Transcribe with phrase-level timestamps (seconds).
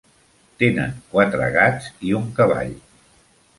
[0.63, 2.75] Tenen quatre gats i un cavall.